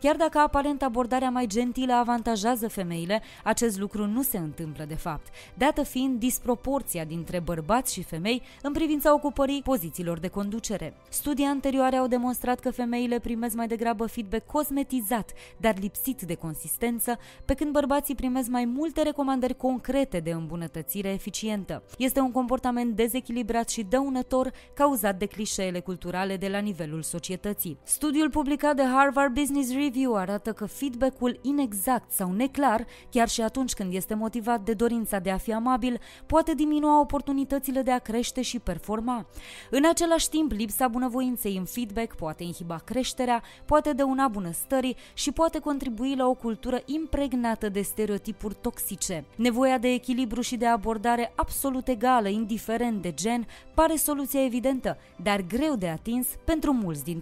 Chiar 0.00 0.16
dacă 0.16 0.38
aparent 0.38 0.82
abordarea 0.82 1.30
mai 1.30 1.46
gentilă 1.46 1.92
avantajează 1.92 2.68
femeile, 2.68 3.22
acest 3.44 3.78
lucru 3.78 4.06
nu 4.06 4.22
se 4.22 4.38
întâmplă 4.38 4.84
de 4.84 4.94
fapt, 4.94 5.26
dată 5.54 5.82
fiind 5.82 6.18
disproporția 6.18 7.04
dintre 7.04 7.40
bărbați 7.40 7.92
și 7.92 8.02
femei 8.02 8.42
în 8.62 8.72
privința 8.72 9.14
ocupării 9.14 9.62
pozițiilor 9.62 10.18
de 10.18 10.28
conducere. 10.28 10.94
Studii 11.08 11.44
anterioare 11.44 11.96
au 11.96 12.06
demonstrat 12.06 12.60
că 12.60 12.70
femeile 12.70 13.18
primesc 13.18 13.54
mai 13.54 13.66
degrabă 13.66 14.06
feedback 14.06 14.46
cosmetizat, 14.46 15.30
dar 15.56 15.74
lipsit 15.78 16.22
de 16.22 16.34
consistență, 16.34 17.18
pe 17.44 17.54
când 17.54 17.72
bărbații 17.72 18.14
primesc 18.14 18.48
mai 18.48 18.64
multe 18.64 19.02
recomandări 19.02 19.56
concrete 19.56 20.20
de 20.20 20.30
îmbunătățire 20.30 21.08
eficientă. 21.08 21.82
Este 21.98 22.20
un 22.20 22.30
comportament 22.30 22.96
dezechilibrat 22.96 23.68
și 23.68 23.82
dăunător 23.82 24.52
cauzat 24.74 25.18
de 25.18 25.26
clișeele 25.26 25.80
culturale 25.80 26.36
de 26.36 26.48
la 26.48 26.58
nivelul 26.58 27.02
societății. 27.32 27.78
Studiul 27.82 28.30
publicat 28.30 28.76
de 28.76 28.82
Harvard 28.82 29.34
Business 29.34 29.72
Review 29.72 30.14
arată 30.14 30.52
că 30.52 30.66
feedback-ul 30.66 31.38
inexact 31.42 32.10
sau 32.10 32.32
neclar 32.32 32.60
clar, 32.76 32.86
chiar 33.10 33.28
și 33.28 33.40
atunci 33.40 33.72
când 33.72 33.94
este 33.94 34.14
motivat 34.14 34.60
de 34.60 34.72
dorința 34.72 35.18
de 35.18 35.30
a 35.30 35.36
fi 35.36 35.52
amabil, 35.52 36.00
poate 36.26 36.54
diminua 36.54 37.00
oportunitățile 37.00 37.82
de 37.82 37.90
a 37.90 37.98
crește 37.98 38.42
și 38.42 38.58
performa. 38.58 39.26
În 39.70 39.84
același 39.88 40.28
timp, 40.28 40.52
lipsa 40.52 40.88
bunăvoinței 40.88 41.56
în 41.56 41.64
feedback 41.64 42.16
poate 42.16 42.42
inhiba 42.42 42.80
creșterea, 42.84 43.42
poate 43.64 43.92
dăuna 43.92 44.28
bunăstării 44.28 44.96
și 45.14 45.32
poate 45.32 45.58
contribui 45.58 46.14
la 46.14 46.26
o 46.26 46.34
cultură 46.34 46.82
impregnată 46.84 47.68
de 47.68 47.80
stereotipuri 47.80 48.56
toxice. 48.60 49.24
Nevoia 49.36 49.78
de 49.78 49.88
echilibru 49.88 50.40
și 50.40 50.56
de 50.56 50.66
abordare 50.66 51.32
absolut 51.36 51.88
egală, 51.88 52.28
indiferent 52.28 53.02
de 53.02 53.12
gen, 53.12 53.46
pare 53.74 53.96
soluția 53.96 54.44
evidentă, 54.44 54.98
dar 55.22 55.40
greu 55.40 55.76
de 55.76 55.88
atins 55.88 56.26
pentru 56.44 56.72
mulți 56.72 57.04
dintre 57.04 57.21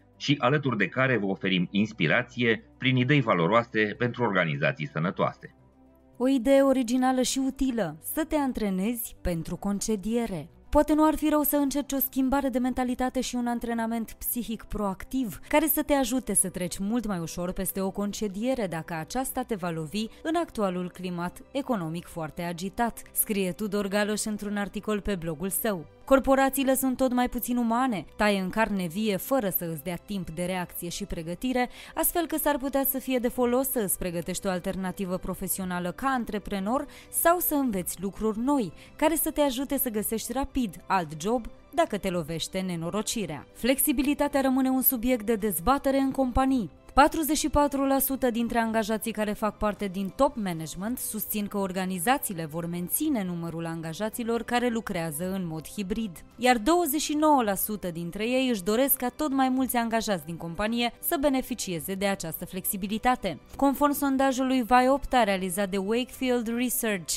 și 0.21 0.35
alături 0.39 0.77
de 0.77 0.87
care 0.87 1.17
vă 1.17 1.25
oferim 1.25 1.67
inspirație 1.71 2.63
prin 2.77 2.95
idei 2.95 3.21
valoroase 3.21 3.95
pentru 3.97 4.23
organizații 4.23 4.87
sănătoase. 4.87 5.55
O 6.17 6.27
idee 6.27 6.61
originală 6.61 7.21
și 7.21 7.39
utilă, 7.45 7.97
să 8.13 8.25
te 8.27 8.35
antrenezi 8.35 9.15
pentru 9.21 9.55
concediere. 9.55 10.49
Poate 10.69 10.93
nu 10.93 11.05
ar 11.05 11.15
fi 11.15 11.29
rău 11.29 11.41
să 11.41 11.55
încerci 11.55 11.91
o 11.91 11.97
schimbare 11.97 12.49
de 12.49 12.59
mentalitate 12.59 13.21
și 13.21 13.35
un 13.35 13.47
antrenament 13.47 14.11
psihic 14.11 14.63
proactiv 14.63 15.39
care 15.47 15.67
să 15.67 15.83
te 15.83 15.93
ajute 15.93 16.33
să 16.33 16.49
treci 16.49 16.77
mult 16.77 17.05
mai 17.05 17.19
ușor 17.19 17.51
peste 17.51 17.81
o 17.81 17.91
concediere 17.91 18.67
dacă 18.67 18.93
aceasta 18.93 19.41
te 19.41 19.55
va 19.55 19.69
lovi 19.69 20.05
în 20.23 20.35
actualul 20.35 20.91
climat 20.91 21.41
economic 21.51 22.05
foarte 22.05 22.41
agitat, 22.41 23.01
scrie 23.11 23.51
Tudor 23.51 23.87
Galoș 23.87 24.23
într-un 24.23 24.57
articol 24.57 25.01
pe 25.01 25.15
blogul 25.15 25.49
său. 25.49 25.85
Corporațiile 26.11 26.75
sunt 26.75 26.97
tot 26.97 27.13
mai 27.13 27.29
puțin 27.29 27.57
umane, 27.57 28.05
taie 28.15 28.39
în 28.39 28.49
carne 28.49 28.87
vie 28.87 29.17
fără 29.17 29.49
să 29.49 29.69
îți 29.71 29.83
dea 29.83 29.95
timp 30.05 30.29
de 30.29 30.45
reacție 30.45 30.89
și 30.89 31.05
pregătire, 31.05 31.69
astfel 31.95 32.27
că 32.27 32.37
s-ar 32.37 32.57
putea 32.57 32.83
să 32.89 32.99
fie 32.99 33.19
de 33.19 33.27
folos 33.27 33.69
să 33.69 33.79
îți 33.79 33.97
pregătești 33.97 34.47
o 34.47 34.49
alternativă 34.49 35.17
profesională 35.17 35.91
ca 35.91 36.07
antreprenor 36.07 36.85
sau 37.09 37.39
să 37.39 37.55
înveți 37.55 38.01
lucruri 38.01 38.39
noi, 38.39 38.73
care 38.95 39.15
să 39.15 39.31
te 39.31 39.41
ajute 39.41 39.77
să 39.77 39.89
găsești 39.89 40.31
rapid 40.31 40.83
alt 40.87 41.21
job 41.21 41.45
dacă 41.73 41.97
te 41.97 42.09
lovește 42.09 42.59
nenorocirea. 42.59 43.45
Flexibilitatea 43.53 44.41
rămâne 44.41 44.69
un 44.69 44.81
subiect 44.81 45.25
de 45.25 45.35
dezbatere 45.35 45.97
în 45.97 46.11
companii. 46.11 46.69
44% 46.91 48.31
dintre 48.31 48.59
angajații 48.59 49.11
care 49.11 49.33
fac 49.33 49.57
parte 49.57 49.87
din 49.87 50.13
top 50.15 50.35
management 50.35 50.97
susțin 50.97 51.47
că 51.47 51.57
organizațiile 51.57 52.45
vor 52.45 52.65
menține 52.65 53.23
numărul 53.23 53.65
angajaților 53.65 54.43
care 54.43 54.69
lucrează 54.69 55.31
în 55.33 55.47
mod 55.47 55.67
hibrid, 55.67 56.11
iar 56.37 56.57
29% 56.57 56.61
dintre 57.93 58.29
ei 58.29 58.49
își 58.49 58.63
doresc 58.63 58.95
ca 58.95 59.09
tot 59.09 59.31
mai 59.31 59.49
mulți 59.49 59.75
angajați 59.75 60.25
din 60.25 60.37
companie 60.37 60.93
să 60.99 61.17
beneficieze 61.19 61.93
de 61.93 62.05
această 62.05 62.45
flexibilitate. 62.45 63.39
Conform 63.55 63.93
sondajului 63.93 64.63
Viopta 64.63 65.23
realizat 65.23 65.69
de 65.69 65.77
Wakefield 65.77 66.47
Research, 66.57 67.15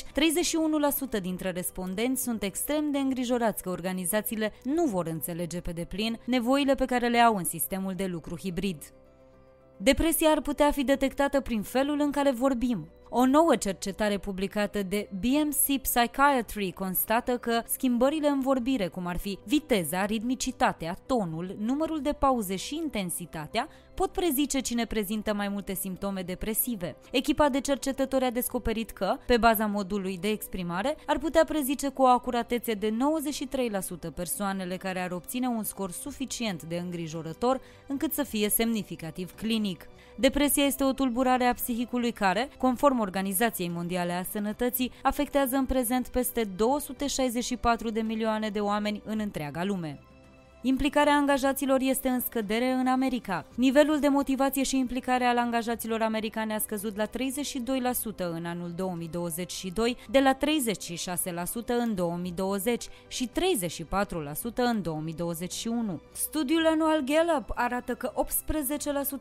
31% 1.17 1.21
dintre 1.21 1.51
respondenți 1.51 2.23
sunt 2.23 2.43
extrem 2.43 2.91
de 2.91 2.97
îngrijorați 2.97 3.63
că 3.63 3.69
organizațiile 3.69 4.53
nu 4.63 4.85
vor 4.85 5.07
înțelege 5.07 5.61
pe 5.61 5.71
deplin 5.71 6.19
nevoile 6.25 6.75
pe 6.75 6.85
care 6.85 7.07
le 7.07 7.19
au 7.19 7.35
în 7.35 7.43
sistemul 7.43 7.93
de 7.93 8.05
lucru 8.05 8.37
hibrid. 8.37 8.83
Depresia 9.77 10.29
ar 10.29 10.41
putea 10.41 10.71
fi 10.71 10.83
detectată 10.83 11.41
prin 11.41 11.61
felul 11.61 11.99
în 11.99 12.11
care 12.11 12.31
vorbim, 12.31 12.89
o 13.17 13.25
nouă 13.25 13.55
cercetare 13.55 14.17
publicată 14.17 14.83
de 14.83 15.09
BMC 15.19 15.81
Psychiatry 15.81 16.71
constată 16.71 17.37
că 17.37 17.61
schimbările 17.65 18.27
în 18.27 18.39
vorbire, 18.39 18.87
cum 18.87 19.05
ar 19.05 19.17
fi 19.17 19.39
viteza, 19.45 20.05
ritmicitatea, 20.05 20.97
tonul, 21.05 21.55
numărul 21.59 22.01
de 22.01 22.11
pauze 22.11 22.55
și 22.55 22.75
intensitatea, 22.75 23.67
pot 23.93 24.11
prezice 24.11 24.59
cine 24.59 24.85
prezintă 24.85 25.33
mai 25.33 25.47
multe 25.47 25.73
simptome 25.73 26.21
depresive. 26.21 26.95
Echipa 27.11 27.49
de 27.49 27.59
cercetători 27.59 28.25
a 28.25 28.31
descoperit 28.31 28.91
că, 28.91 29.17
pe 29.25 29.37
baza 29.37 29.65
modului 29.65 30.17
de 30.17 30.27
exprimare, 30.27 30.97
ar 31.05 31.17
putea 31.17 31.43
prezice 31.43 31.89
cu 31.89 32.01
o 32.01 32.05
acuratețe 32.05 32.73
de 32.73 32.93
93% 34.09 34.13
persoanele 34.15 34.77
care 34.77 34.99
ar 34.99 35.11
obține 35.11 35.47
un 35.47 35.63
scor 35.63 35.91
suficient 35.91 36.63
de 36.63 36.77
îngrijorător 36.77 37.61
încât 37.87 38.13
să 38.13 38.23
fie 38.23 38.49
semnificativ 38.49 39.35
clinic. 39.35 39.87
Depresia 40.17 40.63
este 40.63 40.83
o 40.83 40.91
tulburare 40.91 41.43
a 41.43 41.53
psihicului 41.53 42.11
care, 42.11 42.49
conform 42.57 42.99
Organizației 42.99 43.69
Mondiale 43.69 44.13
a 44.13 44.23
Sănătății, 44.23 44.91
afectează 45.01 45.55
în 45.55 45.65
prezent 45.65 46.07
peste 46.07 46.43
264 46.43 47.89
de 47.89 48.01
milioane 48.01 48.49
de 48.49 48.59
oameni 48.59 49.01
în 49.05 49.19
întreaga 49.19 49.63
lume. 49.63 49.99
Implicarea 50.67 51.13
angajaților 51.13 51.79
este 51.81 52.07
în 52.09 52.19
scădere 52.19 52.71
în 52.71 52.87
America. 52.87 53.45
Nivelul 53.55 53.99
de 53.99 54.07
motivație 54.07 54.63
și 54.63 54.77
implicare 54.77 55.23
al 55.23 55.37
angajaților 55.37 56.01
americane 56.01 56.53
a 56.53 56.59
scăzut 56.59 56.97
la 56.97 57.05
32% 57.05 57.09
în 58.17 58.45
anul 58.45 58.71
2022, 58.75 59.97
de 60.09 60.19
la 60.19 60.37
36% 60.37 60.37
în 61.67 61.95
2020 61.95 62.87
și 63.07 63.29
34% 63.29 63.31
în 64.55 64.81
2021. 64.81 66.01
Studiul 66.11 66.65
anual 66.65 67.03
Gallup 67.03 67.51
arată 67.55 67.93
că 67.95 68.11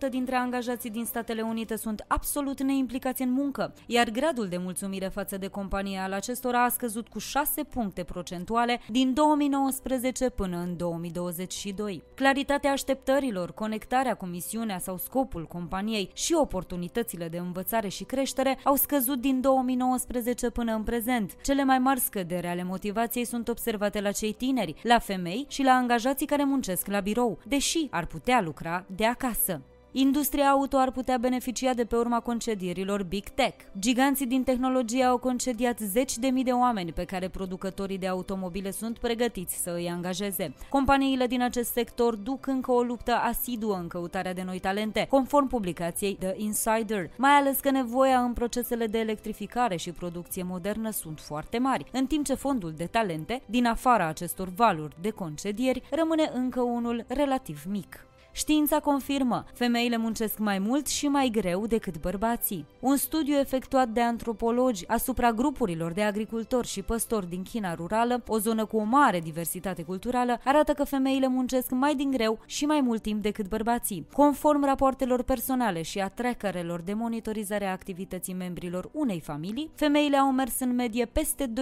18% 0.07 0.11
dintre 0.11 0.35
angajații 0.35 0.91
din 0.91 1.05
Statele 1.05 1.43
Unite 1.43 1.77
sunt 1.77 2.05
absolut 2.09 2.63
neimplicați 2.63 3.23
în 3.23 3.33
muncă, 3.33 3.75
iar 3.87 4.11
gradul 4.11 4.49
de 4.49 4.57
mulțumire 4.57 5.09
față 5.09 5.37
de 5.37 5.47
companie 5.49 5.99
al 5.99 6.13
acestora 6.13 6.65
a 6.65 6.69
scăzut 6.69 7.09
cu 7.09 7.19
6 7.19 7.65
puncte 7.65 8.03
procentuale 8.03 8.81
din 8.89 9.15
2019 9.15 10.29
până 10.29 10.57
în 10.57 10.77
2020. 10.77 11.33
22. 11.35 12.03
Claritatea 12.14 12.71
așteptărilor, 12.71 13.53
conectarea 13.53 14.14
cu 14.14 14.26
misiunea 14.26 14.79
sau 14.79 14.97
scopul 14.97 15.47
companiei 15.47 16.11
și 16.12 16.35
oportunitățile 16.35 17.29
de 17.29 17.38
învățare 17.38 17.88
și 17.88 18.05
creștere 18.05 18.59
au 18.64 18.75
scăzut 18.75 19.21
din 19.21 19.41
2019 19.41 20.50
până 20.50 20.75
în 20.75 20.83
prezent. 20.83 21.35
Cele 21.43 21.64
mai 21.64 21.79
mari 21.79 22.00
scăderi 22.00 22.47
ale 22.47 22.62
motivației 22.62 23.25
sunt 23.25 23.49
observate 23.49 24.00
la 24.00 24.12
cei 24.12 24.33
tineri, 24.33 24.75
la 24.83 24.99
femei 24.99 25.47
și 25.49 25.62
la 25.62 25.73
angajații 25.73 26.26
care 26.26 26.45
muncesc 26.45 26.87
la 26.87 27.00
birou, 27.00 27.38
deși 27.47 27.87
ar 27.91 28.07
putea 28.07 28.41
lucra 28.41 28.85
de 28.97 29.05
acasă. 29.07 29.62
Industria 29.97 30.49
auto 30.49 30.77
ar 30.77 30.91
putea 30.91 31.19
beneficia 31.19 31.75
de 31.75 31.85
pe 31.85 31.97
urma 31.97 32.21
concedierilor 32.21 33.03
Big 33.03 33.29
Tech. 33.29 33.65
Giganții 33.79 34.27
din 34.27 34.43
tehnologie 34.43 35.05
au 35.05 35.19
concediat 35.19 35.79
zeci 35.79 36.17
de 36.17 36.27
mii 36.27 36.45
de 36.45 36.51
oameni 36.51 36.93
pe 36.93 37.05
care 37.05 37.29
producătorii 37.29 37.99
de 37.99 38.07
automobile 38.07 38.71
sunt 38.71 38.99
pregătiți 38.99 39.63
să 39.63 39.71
îi 39.71 39.89
angajeze. 39.89 40.55
Companiile 40.69 41.27
din 41.27 41.43
acest 41.43 41.73
sector 41.73 42.15
duc 42.15 42.47
încă 42.47 42.73
o 42.73 42.83
luptă 42.83 43.13
asiduă 43.13 43.77
în 43.77 43.89
căutarea 43.89 44.35
de 44.35 44.43
noi 44.43 44.59
talente, 44.59 45.07
conform 45.11 45.47
publicației 45.47 46.15
The 46.15 46.33
Insider, 46.37 47.11
mai 47.17 47.33
ales 47.33 47.61
că 47.61 47.71
nevoia 47.71 48.19
în 48.21 48.33
procesele 48.33 48.87
de 48.87 48.99
electrificare 48.99 49.77
și 49.77 49.93
producție 49.93 50.43
modernă 50.43 50.91
sunt 50.91 51.21
foarte 51.21 51.59
mari, 51.59 51.87
în 51.93 52.07
timp 52.07 52.25
ce 52.25 52.35
fondul 52.35 52.73
de 52.77 52.87
talente, 52.87 53.43
din 53.47 53.67
afara 53.67 54.07
acestor 54.07 54.49
valuri 54.49 54.97
de 55.01 55.11
concedieri, 55.11 55.83
rămâne 55.91 56.31
încă 56.35 56.61
unul 56.61 57.05
relativ 57.09 57.63
mic. 57.69 58.07
Știința 58.37 58.81
confirmă, 58.81 59.45
femeile 59.53 59.97
muncesc 59.97 60.38
mai 60.38 60.59
mult 60.59 60.87
și 60.87 61.09
mai 61.09 61.29
greu 61.33 61.67
decât 61.67 62.00
bărbații. 62.00 62.67
Un 62.81 62.97
studiu 62.97 63.35
efectuat 63.35 63.88
de 63.88 64.00
antropologi 64.00 64.88
asupra 64.88 65.33
grupurilor 65.33 65.93
de 65.93 66.03
agricultori 66.03 66.67
și 66.67 66.83
păstori 66.83 67.29
din 67.29 67.43
China 67.43 67.75
rurală, 67.75 68.23
o 68.26 68.38
zonă 68.38 68.64
cu 68.64 68.76
o 68.76 68.83
mare 68.83 69.21
diversitate 69.21 69.83
culturală, 69.83 70.41
arată 70.45 70.73
că 70.73 70.85
femeile 70.85 71.26
muncesc 71.26 71.71
mai 71.71 71.95
din 71.95 72.11
greu 72.11 72.38
și 72.47 72.67
mai 72.67 72.81
mult 72.81 73.03
timp 73.03 73.23
decât 73.23 73.49
bărbații. 73.49 74.07
Conform 74.12 74.64
rapoartelor 74.64 75.23
personale 75.23 75.83
și 75.83 76.00
a 76.00 76.09
trackerelor 76.09 76.81
de 76.81 76.93
monitorizare 76.93 77.67
a 77.67 77.71
activității 77.71 78.35
membrilor 78.35 78.91
unei 78.93 79.21
familii, 79.21 79.71
femeile 79.75 80.17
au 80.17 80.33
mers 80.33 80.61
în 80.61 80.75
medie 80.75 81.05
peste 81.05 81.53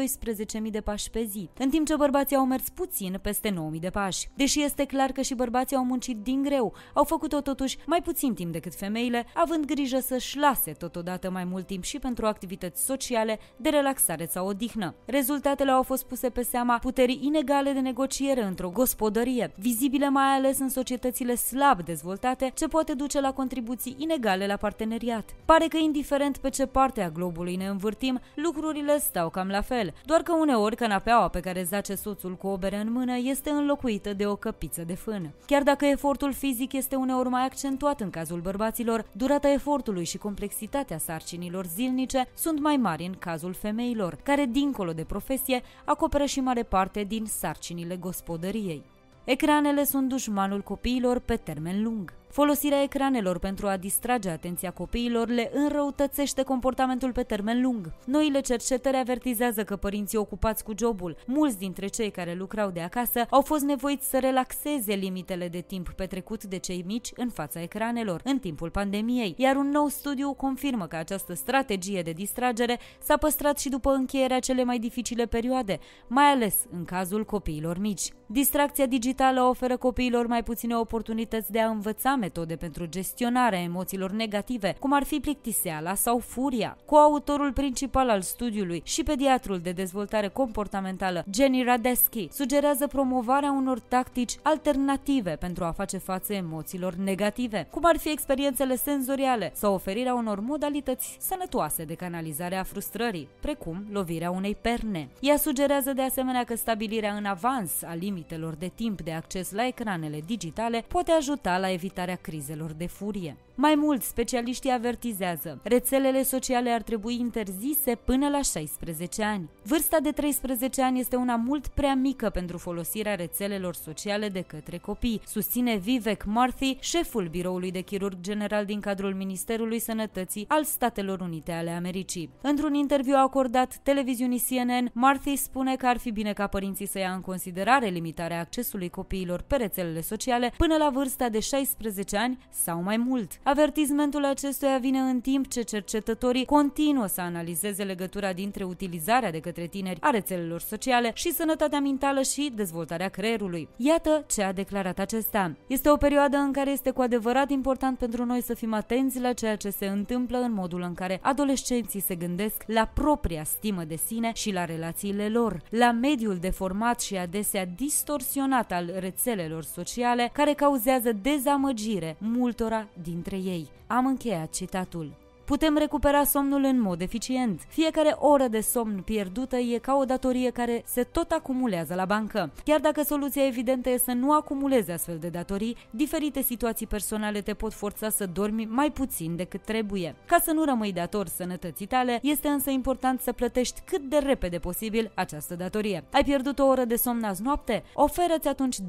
12.000 0.65 0.71
de 0.71 0.81
pași 0.81 1.11
pe 1.11 1.25
zi, 1.25 1.49
în 1.59 1.71
timp 1.71 1.87
ce 1.87 1.97
bărbații 1.97 2.37
au 2.37 2.47
mers 2.47 2.69
puțin 2.69 3.19
peste 3.23 3.51
9.000 3.51 3.81
de 3.81 3.91
pași. 3.91 4.29
Deși 4.35 4.63
este 4.63 4.85
clar 4.85 5.11
că 5.13 5.21
și 5.21 5.35
bărbații 5.35 5.77
au 5.77 5.85
muncit 5.85 6.17
din 6.17 6.43
greu 6.43 6.62
greu, 6.63 6.75
au 6.95 7.05
făcut-o 7.05 7.41
totuși 7.41 7.79
mai 7.87 8.03
puțin 8.03 8.35
timp 8.35 8.53
decât 8.53 8.75
femeile, 8.75 9.27
având 9.35 9.65
grijă 9.65 9.99
să-și 9.99 10.39
lase 10.39 10.73
totodată 10.73 11.31
mai 11.31 11.45
mult 11.45 11.67
timp 11.67 11.83
și 11.83 11.99
pentru 11.99 12.27
activități 12.27 12.85
sociale, 12.85 13.39
de 13.57 13.69
relaxare 13.69 14.27
sau 14.27 14.47
odihnă. 14.47 14.95
Rezultatele 15.05 15.71
au 15.71 15.83
fost 15.83 16.05
puse 16.05 16.29
pe 16.29 16.43
seama 16.43 16.79
puterii 16.79 17.21
inegale 17.23 17.73
de 17.73 17.81
negociere 17.81 18.43
într-o 18.43 18.71
gospodărie, 18.71 19.53
vizibile 19.57 20.09
mai 20.09 20.25
ales 20.25 20.59
în 20.59 20.69
societățile 20.69 21.35
slab 21.35 21.85
dezvoltate, 21.85 22.53
ce 22.55 22.69
poate 22.69 22.95
duce 22.95 23.21
la 23.21 23.33
contribuții 23.33 23.97
inegale 23.99 24.47
la 24.47 24.57
parteneriat. 24.57 25.31
Pare 25.45 25.67
că 25.67 25.77
indiferent 25.77 26.37
pe 26.37 26.51
ce 26.51 26.67
parte 26.67 27.03
a 27.03 27.11
globului 27.11 27.57
ne 27.57 27.67
învârtim, 27.67 28.21
lucrurile 28.35 28.99
stau 28.99 29.31
cam 29.31 29.49
la 29.49 29.61
fel, 29.61 29.95
doar 30.05 30.21
că 30.23 30.33
uneori 30.33 30.77
canapeaua 30.77 31.29
pe 31.29 31.41
care 31.41 31.63
zace 31.63 31.95
soțul 31.95 32.37
cu 32.37 32.47
o 32.47 32.57
bere 32.57 32.77
în 32.77 32.93
mână 32.93 33.17
este 33.17 33.51
înlocuită 33.51 34.13
de 34.13 34.27
o 34.27 34.37
căpiță 34.37 34.83
de 34.87 34.95
fân. 34.95 35.33
Chiar 35.47 35.63
dacă 35.63 35.85
efortul 35.85 36.33
fizic 36.33 36.52
fizic 36.53 36.73
este 36.73 36.97
uneori 36.97 37.29
mai 37.29 37.45
accentuat 37.45 38.01
în 38.01 38.11
cazul 38.11 38.41
bărbaților, 38.41 39.05
durata 39.13 39.53
efortului 39.53 40.05
și 40.05 40.19
complexitatea 40.19 40.99
sarcinilor 40.99 41.67
zilnice 41.67 42.29
sunt 42.35 42.61
mai 42.61 42.77
mari 42.77 43.07
în 43.07 43.15
cazul 43.19 43.53
femeilor, 43.53 44.19
care, 44.23 44.45
dincolo 44.45 44.93
de 44.93 45.05
profesie, 45.05 45.63
acoperă 45.85 46.25
și 46.25 46.41
mare 46.41 46.63
parte 46.63 47.05
din 47.05 47.25
sarcinile 47.27 47.97
gospodăriei. 47.97 48.83
Ecranele 49.25 49.85
sunt 49.85 50.09
dușmanul 50.09 50.61
copiilor 50.61 51.19
pe 51.19 51.37
termen 51.37 51.83
lung. 51.83 52.13
Folosirea 52.33 52.83
ecranelor 52.83 53.39
pentru 53.39 53.67
a 53.67 53.77
distrage 53.77 54.31
atenția 54.31 54.71
copiilor 54.71 55.29
le 55.29 55.51
înrăutățește 55.55 56.43
comportamentul 56.43 57.13
pe 57.13 57.23
termen 57.23 57.63
lung. 57.63 57.93
Noile 58.05 58.41
cercetări 58.41 58.97
avertizează 58.97 59.65
că 59.65 59.77
părinții 59.77 60.19
ocupați 60.19 60.65
cu 60.65 60.73
jobul, 60.79 61.17
mulți 61.27 61.59
dintre 61.59 61.87
cei 61.87 62.11
care 62.11 62.35
lucrau 62.35 62.71
de 62.71 62.81
acasă, 62.81 63.27
au 63.31 63.41
fost 63.41 63.63
nevoiți 63.63 64.09
să 64.09 64.19
relaxeze 64.19 64.95
limitele 64.95 65.49
de 65.49 65.61
timp 65.61 65.89
petrecut 65.89 66.45
de 66.45 66.57
cei 66.57 66.85
mici 66.87 67.11
în 67.17 67.29
fața 67.29 67.63
ecranelor 67.63 68.21
în 68.25 68.39
timpul 68.39 68.71
pandemiei, 68.71 69.35
iar 69.39 69.57
un 69.57 69.69
nou 69.69 69.87
studiu 69.87 70.33
confirmă 70.33 70.87
că 70.87 70.97
această 70.97 71.35
strategie 71.35 72.03
de 72.03 72.11
distragere 72.11 72.79
s-a 73.03 73.17
păstrat 73.17 73.59
și 73.59 73.69
după 73.69 73.91
încheierea 73.91 74.39
cele 74.39 74.65
mai 74.65 74.79
dificile 74.79 75.27
perioade, 75.27 75.79
mai 76.07 76.25
ales 76.25 76.55
în 76.71 76.85
cazul 76.85 77.25
copiilor 77.25 77.79
mici. 77.79 78.13
Distracția 78.27 78.87
digitală 78.87 79.43
oferă 79.43 79.77
copiilor 79.77 80.27
mai 80.27 80.43
puține 80.43 80.77
oportunități 80.77 81.53
de 81.53 81.61
a 81.61 81.69
învăța 81.69 82.15
metode 82.23 82.57
pentru 82.57 82.87
gestionarea 82.87 83.59
emoțiilor 83.59 84.11
negative, 84.11 84.77
cum 84.79 84.93
ar 84.93 85.05
fi 85.05 85.17
plictiseala 85.21 85.95
sau 85.95 86.19
furia. 86.19 86.77
Coautorul 86.85 87.53
principal 87.53 88.09
al 88.11 88.21
studiului 88.21 88.83
și 88.85 89.03
pediatrul 89.03 89.59
de 89.59 89.73
dezvoltare 89.73 90.29
comportamentală 90.29 91.25
Jenny 91.35 91.63
Radesky 91.63 92.29
sugerează 92.33 92.87
promovarea 92.87 93.53
unor 93.53 93.81
tactici 93.81 94.37
alternative 94.43 95.31
pentru 95.31 95.65
a 95.65 95.71
face 95.71 95.99
față 95.99 96.33
emoțiilor 96.33 96.95
negative, 96.95 97.67
cum 97.71 97.83
ar 97.85 97.97
fi 97.97 98.11
experiențele 98.11 98.77
senzoriale 98.77 99.53
sau 99.55 99.75
oferirea 99.75 100.15
unor 100.15 100.41
modalități 100.41 101.17
sănătoase 101.21 101.85
de 101.85 101.95
canalizare 101.95 102.57
a 102.57 102.63
frustrării, 102.63 103.29
precum 103.41 103.85
lovirea 103.91 104.31
unei 104.31 104.55
perne. 104.55 105.09
Ea 105.21 105.37
sugerează 105.37 105.93
de 105.93 106.03
asemenea 106.03 106.45
că 106.45 106.57
stabilirea 106.57 107.13
în 107.13 107.25
avans 107.25 107.83
a 107.83 107.95
limitelor 107.95 108.55
de 108.55 108.71
timp 108.75 109.01
de 109.01 109.13
acces 109.13 109.53
la 109.53 109.67
ecranele 109.67 110.21
digitale 110.27 110.85
poate 110.89 111.13
ajuta 111.13 111.59
la 111.59 111.71
evitarea 111.71 112.12
evitarea 112.13 112.17
crizelor 112.17 112.73
de 112.73 112.87
furie. 112.87 113.37
Mai 113.55 113.75
mult, 113.75 114.03
specialiștii 114.03 114.71
avertizează, 114.71 115.61
rețelele 115.63 116.23
sociale 116.23 116.71
ar 116.71 116.83
trebui 116.83 117.19
interzise 117.19 117.95
până 117.95 118.29
la 118.29 118.43
16 118.43 119.23
ani. 119.23 119.51
Vârsta 119.63 120.01
de 120.01 120.11
13 120.11 120.83
ani 120.83 121.01
este 121.01 121.17
una 121.17 121.37
mult 121.37 121.67
prea 121.67 121.95
mică 121.95 122.31
pentru 122.31 122.59
folosirea 122.59 123.15
rețelelor 123.15 123.75
sociale 123.75 124.29
de 124.29 124.41
către 124.41 124.79
copii, 124.79 125.21
susține 125.27 125.77
Vivek 125.77 126.25
Marthi, 126.25 126.77
șeful 126.81 127.29
biroului 127.29 127.71
de 127.71 127.81
chirurg 127.81 128.21
general 128.21 128.65
din 128.65 128.81
cadrul 128.81 129.15
Ministerului 129.15 129.79
Sănătății 129.79 130.45
al 130.49 130.65
Statelor 130.65 131.21
Unite 131.21 131.53
ale 131.53 131.71
Americii. 131.71 132.31
Într-un 132.41 132.75
interviu 132.75 133.15
acordat 133.17 133.77
televiziunii 133.83 134.45
CNN, 134.49 134.91
Marthi 134.93 135.37
spune 135.37 135.77
că 135.77 135.87
ar 135.87 135.99
fi 135.99 136.11
bine 136.11 136.33
ca 136.33 136.47
părinții 136.47 136.87
să 136.87 136.99
ia 136.99 137.13
în 137.13 137.21
considerare 137.21 137.87
limitarea 137.87 138.41
accesului 138.41 138.89
copiilor 138.89 139.45
pe 139.47 139.57
rețelele 139.57 140.01
sociale 140.01 140.53
până 140.57 140.77
la 140.77 140.91
vârsta 140.91 141.29
de 141.29 141.41
16 141.41 142.02
ani 142.11 142.39
sau 142.51 142.83
mai 142.83 142.97
mult. 142.97 143.31
Avertizmentul 143.43 144.25
acestuia 144.25 144.79
vine 144.79 144.99
în 144.99 145.21
timp 145.21 145.49
ce 145.49 145.63
cercetătorii 145.63 146.45
continuă 146.45 147.07
să 147.07 147.21
analizeze 147.21 147.83
legătura 147.83 148.33
dintre 148.33 148.65
utilizarea 148.65 149.31
de 149.31 149.41
către 149.41 149.67
tineri 149.67 150.01
a 150.01 150.11
rețelelor 150.11 150.61
sociale 150.61 151.11
și 151.15 151.33
sănătatea 151.33 151.81
mentală 151.81 152.23
și 152.23 152.53
dezvoltarea 152.55 153.09
creierului. 153.09 153.69
Iată 153.77 154.25
ce 154.29 154.43
a 154.43 154.53
declarat 154.53 154.99
acesta. 154.99 155.57
Este 155.67 155.91
o 155.91 155.97
perioadă 155.97 156.37
în 156.37 156.53
care 156.53 156.71
este 156.71 156.91
cu 156.91 157.01
adevărat 157.01 157.51
important 157.51 157.99
pentru 157.99 158.25
noi 158.25 158.43
să 158.43 158.55
fim 158.55 158.73
atenți 158.73 159.21
la 159.21 159.33
ceea 159.33 159.57
ce 159.57 159.71
se 159.71 159.87
întâmplă 159.87 160.39
în 160.39 160.53
modul 160.53 160.83
în 160.83 160.95
care 160.95 161.19
adolescenții 161.23 162.01
se 162.01 162.15
gândesc 162.15 162.63
la 162.67 162.91
propria 162.95 163.45
stimă 163.45 163.85
de 163.85 163.97
sine 164.07 164.31
și 164.35 164.53
la 164.53 164.65
relațiile 164.65 165.29
lor, 165.29 165.63
la 165.71 165.91
mediul 165.91 166.37
deformat 166.37 167.01
și 167.01 167.17
adesea 167.17 167.67
distorsionat 167.67 168.73
al 168.73 168.93
rețelelor 168.99 169.63
sociale 169.63 170.31
care 170.33 170.53
cauzează 170.53 171.13
dezamăgire 171.13 171.81
multora 172.19 172.89
dintre 173.03 173.37
ei. 173.37 173.69
Am 173.87 174.07
încheiat 174.07 174.51
citatul. 174.51 175.22
Putem 175.45 175.77
recupera 175.77 176.25
somnul 176.25 176.65
în 176.65 176.81
mod 176.81 177.01
eficient. 177.01 177.61
Fiecare 177.69 178.17
oră 178.19 178.49
de 178.49 178.61
somn 178.61 179.03
pierdută 179.05 179.57
e 179.57 179.79
ca 179.79 179.95
o 179.95 180.05
datorie 180.05 180.51
care 180.51 180.83
se 180.87 181.03
tot 181.03 181.31
acumulează 181.31 181.95
la 181.95 182.05
bancă. 182.05 182.53
Chiar 182.65 182.81
dacă 182.81 183.03
soluția 183.03 183.47
evidentă 183.47 183.91
e 183.91 183.97
să 183.97 184.13
nu 184.13 184.33
acumulezi 184.33 184.91
astfel 184.91 185.19
de 185.19 185.29
datorii, 185.29 185.77
diferite 185.91 186.43
situații 186.43 186.87
personale 186.87 187.41
te 187.41 187.55
pot 187.55 187.73
forța 187.73 188.09
să 188.09 188.27
dormi 188.27 188.65
mai 188.65 188.91
puțin 188.91 189.37
decât 189.37 189.63
trebuie. 189.63 190.15
Ca 190.27 190.39
să 190.43 190.53
nu 190.53 190.65
rămâi 190.65 190.93
dator 190.93 191.27
sănătății 191.27 191.87
tale, 191.87 192.19
este 192.23 192.49
însă 192.49 192.71
important 192.71 193.21
să 193.21 193.33
plătești 193.33 193.81
cât 193.85 194.03
de 194.03 194.17
repede 194.17 194.59
posibil 194.59 195.13
această 195.15 195.55
datorie. 195.55 196.05
Ai 196.13 196.25
pierdut 196.25 196.59
o 196.59 196.65
oră 196.65 196.85
de 196.85 196.97
somn 196.97 197.25
azi 197.25 197.43
noapte? 197.43 197.83
Oferă-ți 197.95 198.49
atunci 198.49 198.77
20-30 198.81 198.83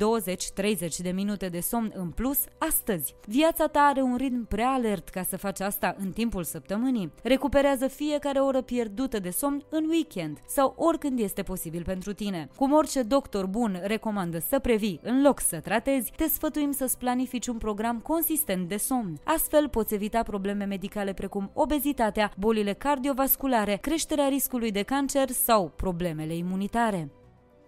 de 0.97 1.11
minute 1.11 1.47
de 1.47 1.59
somn 1.59 1.91
în 1.95 2.09
plus 2.09 2.39
astăzi. 2.57 3.15
Viața 3.25 3.67
ta 3.67 3.79
are 3.79 4.01
un 4.01 4.15
ritm 4.15 4.47
prea 4.47 4.69
alert 4.69 5.09
ca 5.09 5.23
să 5.23 5.37
faci 5.37 5.59
asta 5.59 5.95
în 5.99 6.11
timpul 6.11 6.43
săptămânii. 6.53 7.11
Recuperează 7.23 7.87
fiecare 7.87 8.39
oră 8.39 8.61
pierdută 8.61 9.19
de 9.19 9.29
somn 9.29 9.63
în 9.69 9.85
weekend 9.89 10.37
sau 10.47 10.73
oricând 10.77 11.19
este 11.19 11.43
posibil 11.43 11.83
pentru 11.83 12.13
tine. 12.13 12.49
Cum 12.55 12.73
orice 12.73 13.01
doctor 13.01 13.45
bun 13.45 13.79
recomandă 13.83 14.39
să 14.39 14.59
previi 14.59 14.99
în 15.03 15.21
loc 15.21 15.39
să 15.39 15.59
tratezi, 15.59 16.11
te 16.15 16.27
sfătuim 16.27 16.71
să-ți 16.71 16.97
planifici 16.97 17.47
un 17.47 17.57
program 17.57 17.99
consistent 17.99 18.67
de 18.67 18.77
somn. 18.77 19.19
Astfel 19.23 19.69
poți 19.69 19.93
evita 19.93 20.23
probleme 20.23 20.65
medicale 20.65 21.13
precum 21.13 21.51
obezitatea, 21.53 22.31
bolile 22.37 22.73
cardiovasculare, 22.73 23.75
creșterea 23.81 24.27
riscului 24.27 24.71
de 24.71 24.81
cancer 24.83 25.29
sau 25.29 25.71
problemele 25.75 26.35
imunitare. 26.35 27.22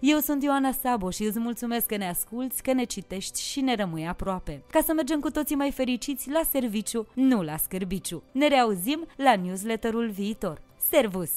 eu 0.00 0.18
sunt 0.18 0.42
Ioana 0.42 0.72
Sabo 0.72 1.10
și 1.10 1.24
îți 1.24 1.38
mulțumesc 1.38 1.86
că 1.86 1.96
ne 1.96 2.08
asculți, 2.08 2.62
că 2.62 2.72
ne 2.72 2.84
citești 2.84 3.42
și 3.42 3.60
ne 3.60 3.74
rămâi 3.74 4.06
aproape. 4.06 4.62
Ca 4.70 4.80
să 4.84 4.92
mergem 4.92 5.20
cu 5.20 5.30
toții 5.30 5.56
mai 5.56 5.70
fericiți 5.70 6.30
la 6.30 6.40
serviciu, 6.50 7.06
nu 7.14 7.42
la 7.42 7.56
scârbiciu. 7.56 8.22
Ne 8.32 8.48
reauzim 8.48 9.06
la 9.16 9.36
newsletterul 9.36 10.10
viitor. 10.10 10.62
Servus! 10.90 11.30